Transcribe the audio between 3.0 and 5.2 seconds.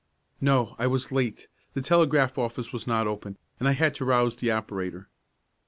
open, and I had to rouse the operator."